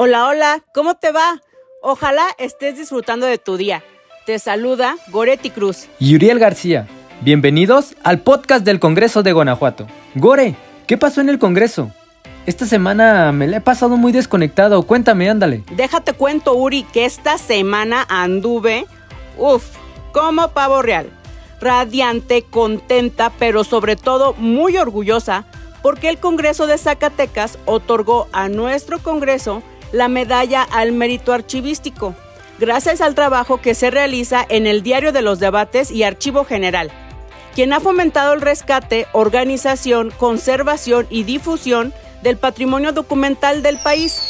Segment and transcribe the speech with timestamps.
[0.00, 1.42] Hola, hola, ¿cómo te va?
[1.82, 3.82] Ojalá estés disfrutando de tu día.
[4.26, 5.88] Te saluda Goretti Cruz.
[5.98, 6.86] Y Uriel García.
[7.22, 9.88] Bienvenidos al podcast del Congreso de Guanajuato.
[10.14, 10.54] Gore,
[10.86, 11.90] ¿qué pasó en el Congreso?
[12.46, 14.84] Esta semana me la he pasado muy desconectado.
[14.84, 15.64] Cuéntame, ándale.
[15.72, 18.86] Déjate cuento, Uri, que esta semana anduve,
[19.36, 19.64] uff,
[20.12, 21.10] como pavo real.
[21.60, 25.44] Radiante, contenta, pero sobre todo muy orgullosa
[25.82, 32.14] porque el Congreso de Zacatecas otorgó a nuestro Congreso la medalla al mérito archivístico,
[32.58, 36.90] gracias al trabajo que se realiza en el Diario de los Debates y Archivo General,
[37.54, 41.92] quien ha fomentado el rescate, organización, conservación y difusión
[42.22, 44.20] del patrimonio documental del país.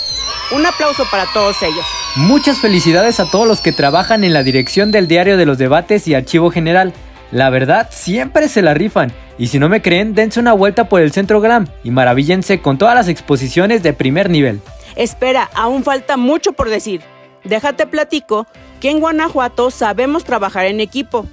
[0.54, 1.84] Un aplauso para todos ellos.
[2.16, 6.08] Muchas felicidades a todos los que trabajan en la dirección del Diario de los Debates
[6.08, 6.92] y Archivo General.
[7.30, 9.12] La verdad, siempre se la rifan.
[9.38, 12.78] Y si no me creen, dense una vuelta por el Centro Gram y maravíllense con
[12.78, 14.60] todas las exposiciones de primer nivel.
[14.98, 17.02] Espera, aún falta mucho por decir.
[17.44, 18.48] Déjate platico
[18.80, 21.24] que en Guanajuato sabemos trabajar en equipo.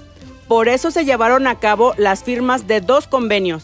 [0.47, 3.63] Por eso se llevaron a cabo las firmas de dos convenios.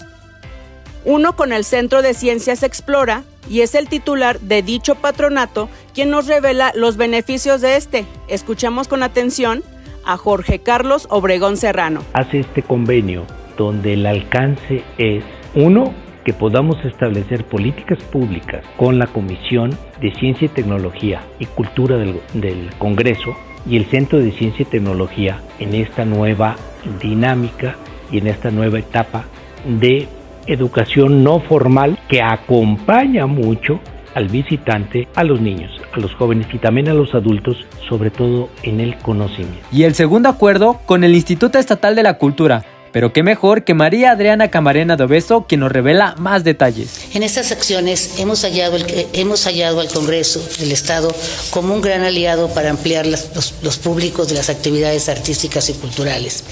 [1.05, 6.09] Uno con el Centro de Ciencias Explora y es el titular de dicho patronato quien
[6.09, 8.05] nos revela los beneficios de este.
[8.27, 9.63] Escuchamos con atención
[10.03, 12.01] a Jorge Carlos Obregón Serrano.
[12.13, 15.23] Hace este convenio donde el alcance es
[15.53, 21.97] uno que podamos establecer políticas públicas con la Comisión de Ciencia y Tecnología y Cultura
[21.97, 26.55] del, Congreso y el Centro de Ciencia y Tecnología en esta nueva
[27.01, 27.75] dinámica
[28.11, 29.25] y en esta nueva etapa
[29.65, 30.07] de
[30.47, 33.79] educación no formal que acompaña mucho
[34.15, 38.49] al visitante, a los niños, a los jóvenes y también a los adultos, sobre todo
[38.63, 39.65] en el conocimiento.
[39.71, 43.73] Y el segundo acuerdo con el Instituto Estatal de la Cultura, pero qué mejor que
[43.73, 46.89] María Adriana Camarena Dobeso, quien nos revela más detalles.
[47.13, 48.77] En estas acciones hemos hallado,
[49.13, 51.13] hemos hallado al Congreso del Estado
[51.49, 56.43] como un gran aliado para ampliar los, los públicos de las actividades artísticas y culturales.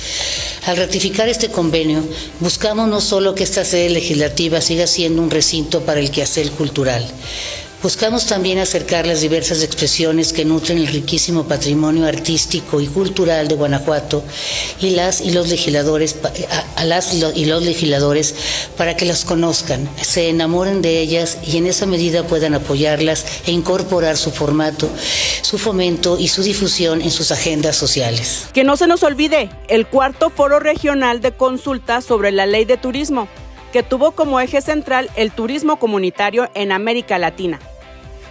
[0.66, 2.04] Al ratificar este convenio,
[2.40, 7.06] buscamos no solo que esta sede legislativa siga siendo un recinto para el quehacer cultural,
[7.82, 13.56] Buscamos también acercar las diversas expresiones que nutren el riquísimo patrimonio artístico y cultural de
[13.56, 14.22] Guanajuato
[14.82, 16.18] y las y los legisladores
[16.76, 18.36] a, las y los legisladores
[18.76, 23.54] para que las conozcan, se enamoren de ellas y en esa medida puedan apoyarlas e
[23.54, 24.90] incorporar su formato,
[25.42, 28.48] su fomento y su difusión en sus agendas sociales.
[28.54, 32.76] Que no se nos olvide el cuarto foro regional de consulta sobre la ley de
[32.76, 33.30] turismo
[33.72, 37.60] que tuvo como eje central el turismo comunitario en América Latina.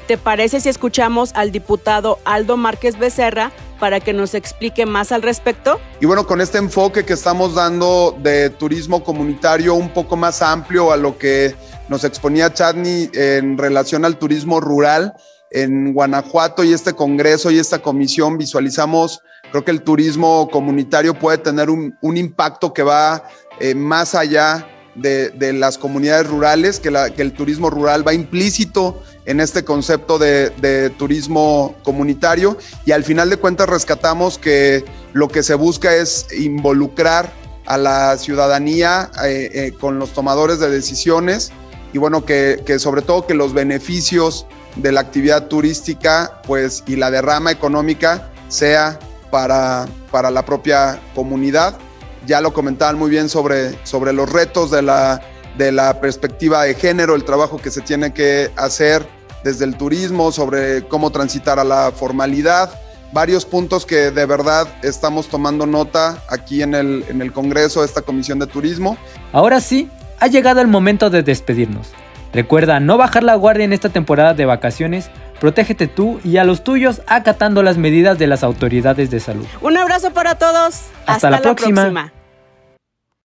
[0.06, 5.21] ¿Te parece si escuchamos al diputado Aldo Márquez Becerra para que nos explique más al
[5.21, 5.78] respecto?
[6.00, 10.93] Y bueno, con este enfoque que estamos dando de turismo comunitario un poco más amplio
[10.93, 11.54] a lo que
[11.88, 15.15] nos exponía Chadney en relación al turismo rural
[15.50, 21.38] en Guanajuato y este congreso y esta comisión visualizamos, creo que el turismo comunitario puede
[21.38, 23.25] tener un, impacto que va
[23.60, 24.66] eh, más allá
[25.00, 30.91] de, las comunidades rurales, que, que el turismo rural va implícito en este concepto de,
[30.97, 37.31] turismo comunitario y al final de cuentas rescatamos que lo que se busca es involucrar
[37.66, 41.53] a la ciudadanía eh, eh, con los tomadores de decisiones
[41.92, 47.10] y bueno, que, sobre todo que los beneficios de la actividad turística pues y la
[47.10, 48.98] derrama económica sea
[49.30, 51.76] para, para la propia comunidad.
[52.28, 55.22] Ya lo comentaban muy bien sobre, sobre los retos de la,
[55.56, 59.06] de la perspectiva de género, el trabajo que se tiene que hacer
[59.43, 62.71] desde el turismo, sobre cómo transitar a la formalidad,
[63.12, 68.03] varios puntos que de verdad estamos tomando nota aquí en el, en el Congreso, esta
[68.03, 68.99] Comisión de Turismo.
[69.33, 69.89] Ahora sí,
[70.21, 71.93] ha llegado el momento de despedirnos.
[72.34, 75.10] Recuerda no bajar la guardia en esta temporada de vacaciones,
[75.41, 79.47] protégete tú y a los tuyos acatando las medidas de las autoridades de salud.
[79.62, 80.83] Un abrazo para todos.
[81.06, 82.12] Hasta, la, próxima.